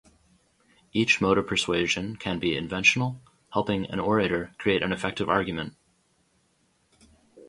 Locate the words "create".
4.57-4.81